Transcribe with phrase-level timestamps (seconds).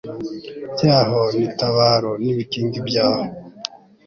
[0.73, 3.25] byaho n i Tabora n ibikingi byaho